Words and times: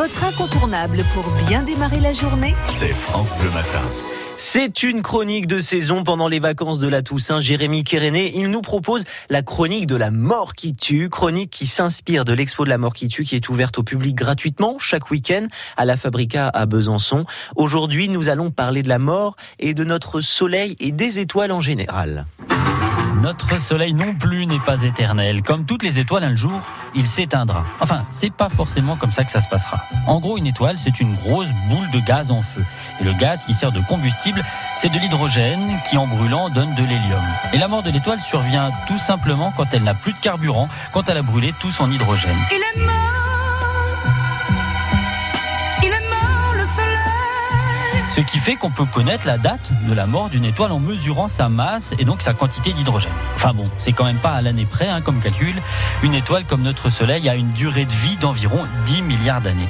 votre 0.00 0.24
incontournable 0.24 1.04
pour 1.12 1.30
bien 1.46 1.62
démarrer 1.62 2.00
la 2.00 2.14
journée, 2.14 2.54
c'est 2.64 2.88
France 2.88 3.36
Bleu 3.36 3.50
Matin. 3.50 3.82
C'est 4.38 4.82
une 4.82 5.02
chronique 5.02 5.46
de 5.46 5.60
saison 5.60 6.04
pendant 6.04 6.26
les 6.26 6.40
vacances 6.40 6.78
de 6.78 6.88
la 6.88 7.02
Toussaint. 7.02 7.40
Jérémy 7.40 7.84
Kéréné, 7.84 8.32
il 8.34 8.48
nous 8.48 8.62
propose 8.62 9.04
la 9.28 9.42
chronique 9.42 9.86
de 9.86 9.96
la 9.96 10.10
mort 10.10 10.54
qui 10.54 10.72
tue, 10.72 11.10
chronique 11.10 11.50
qui 11.50 11.66
s'inspire 11.66 12.24
de 12.24 12.32
l'expo 12.32 12.64
de 12.64 12.70
la 12.70 12.78
mort 12.78 12.94
qui 12.94 13.08
tue 13.08 13.24
qui 13.24 13.36
est 13.36 13.46
ouverte 13.50 13.76
au 13.76 13.82
public 13.82 14.14
gratuitement 14.14 14.78
chaque 14.78 15.10
week-end 15.10 15.48
à 15.76 15.84
la 15.84 15.98
Fabrica 15.98 16.48
à 16.48 16.64
Besançon. 16.64 17.26
Aujourd'hui, 17.54 18.08
nous 18.08 18.30
allons 18.30 18.50
parler 18.50 18.82
de 18.82 18.88
la 18.88 18.98
mort 18.98 19.36
et 19.58 19.74
de 19.74 19.84
notre 19.84 20.22
soleil 20.22 20.76
et 20.80 20.92
des 20.92 21.18
étoiles 21.18 21.52
en 21.52 21.60
général. 21.60 22.24
Notre 23.20 23.60
soleil 23.60 23.92
non 23.92 24.14
plus 24.14 24.46
n'est 24.46 24.60
pas 24.60 24.82
éternel. 24.82 25.42
Comme 25.42 25.66
toutes 25.66 25.82
les 25.82 25.98
étoiles, 25.98 26.24
un 26.24 26.34
jour, 26.34 26.58
il 26.94 27.06
s'éteindra. 27.06 27.66
Enfin, 27.80 28.04
c'est 28.08 28.32
pas 28.32 28.48
forcément 28.48 28.96
comme 28.96 29.12
ça 29.12 29.24
que 29.24 29.30
ça 29.30 29.42
se 29.42 29.48
passera. 29.48 29.84
En 30.06 30.20
gros, 30.20 30.38
une 30.38 30.46
étoile, 30.46 30.78
c'est 30.78 31.00
une 31.00 31.14
grosse 31.14 31.50
boule 31.68 31.90
de 31.90 32.00
gaz 32.00 32.30
en 32.30 32.40
feu. 32.40 32.64
Et 32.98 33.04
le 33.04 33.12
gaz 33.12 33.44
qui 33.44 33.52
sert 33.52 33.72
de 33.72 33.80
combustible, 33.80 34.42
c'est 34.78 34.88
de 34.88 34.98
l'hydrogène 34.98 35.80
qui, 35.84 35.98
en 35.98 36.06
brûlant, 36.06 36.48
donne 36.48 36.74
de 36.74 36.82
l'hélium. 36.82 37.22
Et 37.52 37.58
la 37.58 37.68
mort 37.68 37.82
de 37.82 37.90
l'étoile 37.90 38.20
survient 38.20 38.70
tout 38.88 38.98
simplement 38.98 39.52
quand 39.54 39.66
elle 39.74 39.84
n'a 39.84 39.94
plus 39.94 40.14
de 40.14 40.18
carburant, 40.18 40.70
quand 40.92 41.10
elle 41.10 41.18
a 41.18 41.22
brûlé 41.22 41.52
tout 41.60 41.70
son 41.70 41.90
hydrogène. 41.90 42.38
Il 42.50 42.80
est 42.80 42.86
mort 42.86 43.19
Ce 48.10 48.20
qui 48.20 48.38
fait 48.38 48.56
qu'on 48.56 48.70
peut 48.70 48.86
connaître 48.86 49.24
la 49.24 49.38
date 49.38 49.72
de 49.86 49.94
la 49.94 50.04
mort 50.04 50.30
d'une 50.30 50.44
étoile 50.44 50.72
en 50.72 50.80
mesurant 50.80 51.28
sa 51.28 51.48
masse 51.48 51.94
et 51.96 52.04
donc 52.04 52.22
sa 52.22 52.34
quantité 52.34 52.72
d'hydrogène. 52.72 53.12
Enfin 53.36 53.52
bon, 53.54 53.70
c'est 53.78 53.92
quand 53.92 54.04
même 54.04 54.18
pas 54.18 54.32
à 54.32 54.42
l'année 54.42 54.66
près 54.66 54.88
hein, 54.88 55.00
comme 55.00 55.20
calcul. 55.20 55.62
Une 56.02 56.14
étoile 56.14 56.44
comme 56.44 56.62
notre 56.62 56.90
Soleil 56.90 57.28
a 57.28 57.36
une 57.36 57.52
durée 57.52 57.84
de 57.84 57.92
vie 57.92 58.16
d'environ 58.16 58.66
10 58.84 59.02
milliards 59.02 59.40
d'années. 59.40 59.68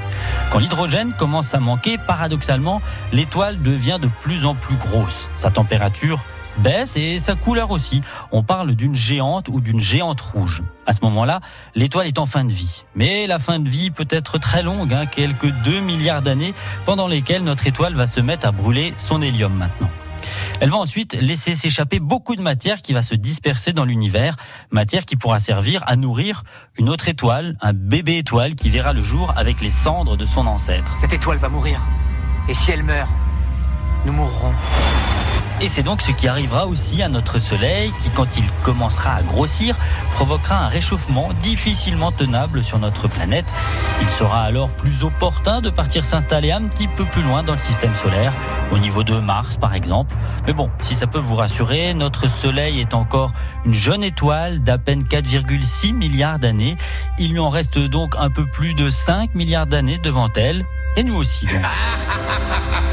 Quand 0.50 0.58
l'hydrogène 0.58 1.12
commence 1.12 1.52
à 1.52 1.60
manquer, 1.60 1.98
paradoxalement, 1.98 2.80
l'étoile 3.12 3.60
devient 3.60 3.98
de 4.00 4.08
plus 4.22 4.46
en 4.46 4.54
plus 4.54 4.76
grosse. 4.76 5.28
Sa 5.36 5.50
température 5.50 6.24
baisse 6.58 6.96
et 6.96 7.18
sa 7.18 7.34
couleur 7.34 7.70
aussi. 7.70 8.00
On 8.32 8.42
parle 8.42 8.74
d'une 8.74 8.94
géante 8.94 9.48
ou 9.48 9.60
d'une 9.60 9.80
géante 9.80 10.20
rouge. 10.20 10.62
À 10.86 10.92
ce 10.92 11.00
moment-là, 11.02 11.40
l'étoile 11.74 12.06
est 12.06 12.18
en 12.18 12.26
fin 12.26 12.44
de 12.44 12.52
vie. 12.52 12.84
Mais 12.94 13.26
la 13.26 13.38
fin 13.38 13.58
de 13.58 13.68
vie 13.68 13.90
peut 13.90 14.08
être 14.10 14.38
très 14.38 14.62
longue, 14.62 14.92
hein, 14.92 15.06
quelques 15.06 15.50
2 15.50 15.80
milliards 15.80 16.22
d'années, 16.22 16.54
pendant 16.84 17.08
lesquelles 17.08 17.44
notre 17.44 17.66
étoile 17.66 17.94
va 17.94 18.06
se 18.06 18.20
mettre 18.20 18.46
à 18.46 18.52
brûler 18.52 18.94
son 18.96 19.22
hélium 19.22 19.54
maintenant. 19.54 19.90
Elle 20.60 20.70
va 20.70 20.76
ensuite 20.76 21.14
laisser 21.14 21.56
s'échapper 21.56 22.00
beaucoup 22.00 22.36
de 22.36 22.42
matière 22.42 22.82
qui 22.82 22.92
va 22.92 23.02
se 23.02 23.14
disperser 23.14 23.72
dans 23.72 23.84
l'univers, 23.84 24.36
matière 24.70 25.06
qui 25.06 25.16
pourra 25.16 25.38
servir 25.38 25.82
à 25.86 25.96
nourrir 25.96 26.42
une 26.76 26.88
autre 26.88 27.08
étoile, 27.08 27.56
un 27.60 27.72
bébé 27.72 28.18
étoile 28.18 28.54
qui 28.54 28.68
verra 28.68 28.92
le 28.92 29.02
jour 29.02 29.32
avec 29.36 29.60
les 29.60 29.70
cendres 29.70 30.16
de 30.16 30.24
son 30.24 30.46
ancêtre. 30.46 30.94
Cette 31.00 31.12
étoile 31.12 31.38
va 31.38 31.48
mourir. 31.48 31.80
Et 32.48 32.54
si 32.54 32.70
elle 32.70 32.82
meurt, 32.82 33.08
nous 34.04 34.12
mourrons. 34.12 34.54
Et 35.62 35.68
c'est 35.68 35.82
donc 35.82 36.00
ce 36.00 36.10
qui 36.10 36.26
arrivera 36.26 36.66
aussi 36.66 37.02
à 37.02 37.10
notre 37.10 37.38
Soleil, 37.38 37.92
qui 38.00 38.08
quand 38.08 38.38
il 38.38 38.44
commencera 38.62 39.16
à 39.16 39.22
grossir, 39.22 39.76
provoquera 40.14 40.64
un 40.64 40.68
réchauffement 40.68 41.28
difficilement 41.42 42.12
tenable 42.12 42.64
sur 42.64 42.78
notre 42.78 43.08
planète. 43.08 43.44
Il 44.00 44.08
sera 44.08 44.40
alors 44.40 44.70
plus 44.72 45.04
opportun 45.04 45.60
de 45.60 45.68
partir 45.68 46.02
s'installer 46.02 46.50
un 46.50 46.66
petit 46.66 46.88
peu 46.88 47.04
plus 47.04 47.22
loin 47.22 47.42
dans 47.42 47.52
le 47.52 47.58
système 47.58 47.94
solaire, 47.94 48.32
au 48.72 48.78
niveau 48.78 49.02
de 49.02 49.18
Mars 49.20 49.58
par 49.58 49.74
exemple. 49.74 50.14
Mais 50.46 50.54
bon, 50.54 50.70
si 50.80 50.94
ça 50.94 51.06
peut 51.06 51.18
vous 51.18 51.36
rassurer, 51.36 51.92
notre 51.92 52.30
Soleil 52.30 52.80
est 52.80 52.94
encore 52.94 53.32
une 53.66 53.74
jeune 53.74 54.02
étoile 54.02 54.62
d'à 54.62 54.78
peine 54.78 55.02
4,6 55.02 55.92
milliards 55.92 56.38
d'années. 56.38 56.78
Il 57.18 57.32
lui 57.32 57.38
en 57.38 57.50
reste 57.50 57.78
donc 57.78 58.14
un 58.18 58.30
peu 58.30 58.46
plus 58.46 58.72
de 58.72 58.88
5 58.88 59.34
milliards 59.34 59.66
d'années 59.66 59.98
devant 59.98 60.30
elle, 60.36 60.64
et 60.96 61.02
nous 61.02 61.16
aussi. 61.16 61.46